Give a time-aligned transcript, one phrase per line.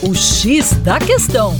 [0.00, 1.56] O X da questão.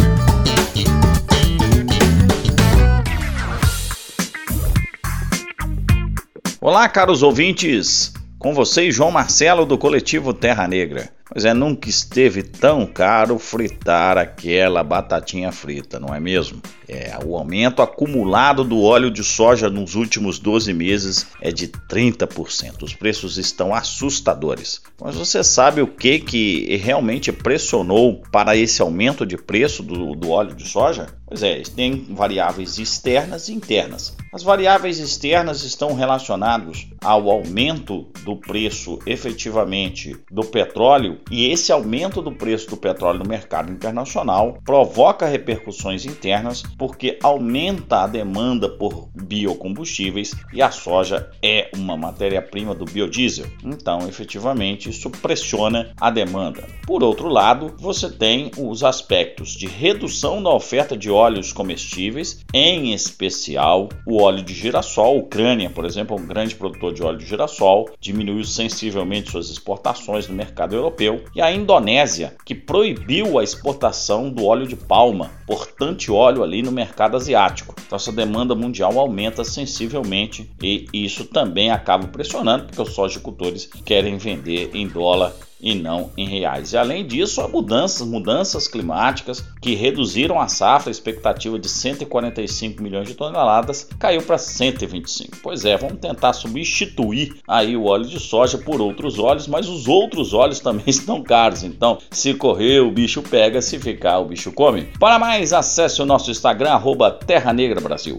[6.60, 8.12] Olá, caros ouvintes.
[8.38, 11.10] Com vocês, João Marcelo do coletivo Terra Negra.
[11.30, 16.62] Pois é, nunca esteve tão caro fritar aquela batatinha frita, não é mesmo?
[16.88, 22.82] É, o aumento acumulado do óleo de soja nos últimos 12 meses é de 30%.
[22.82, 24.80] Os preços estão assustadores.
[24.98, 30.30] Mas você sabe o que, que realmente pressionou para esse aumento de preço do, do
[30.30, 31.17] óleo de soja?
[31.28, 34.16] Pois é, tem variáveis externas e internas.
[34.32, 42.22] As variáveis externas estão relacionadas ao aumento do preço efetivamente do petróleo e esse aumento
[42.22, 49.08] do preço do petróleo no mercado internacional provoca repercussões internas porque aumenta a demanda por
[49.14, 53.46] biocombustíveis e a soja é uma matéria-prima do biodiesel.
[53.64, 56.66] Então, efetivamente, isso pressiona a demanda.
[56.86, 62.92] Por outro lado, você tem os aspectos de redução da oferta de óleos comestíveis, em
[62.92, 65.16] especial o óleo de girassol.
[65.16, 69.50] A Ucrânia, por exemplo, é um grande produtor de óleo de girassol, diminuiu sensivelmente suas
[69.50, 75.30] exportações no mercado europeu, e a Indonésia, que proibiu a exportação do óleo de palma,
[75.42, 77.74] importante óleo ali no mercado asiático.
[77.84, 84.18] Então essa demanda mundial aumenta sensivelmente e isso também acaba pressionando porque os sojicultores querem
[84.18, 86.72] vender em dólar e não em reais.
[86.72, 92.82] E além disso, há mudanças, mudanças climáticas que reduziram a safra, a expectativa de 145
[92.82, 95.38] milhões de toneladas caiu para 125.
[95.42, 99.88] Pois é, vamos tentar substituir aí o óleo de soja por outros óleos, mas os
[99.88, 101.62] outros óleos também estão caros.
[101.62, 104.88] Então, se correr, o bicho pega, se ficar, o bicho come.
[104.98, 108.18] Para mais, acesse o nosso Instagram, arroba Terra Negra Brasil.